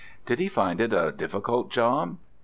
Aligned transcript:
"Did 0.25 0.39
he 0.39 0.47
find 0.47 0.81
it 0.81 0.93
a 0.93 1.11
difficult 1.11 1.69
job?" 1.69 2.17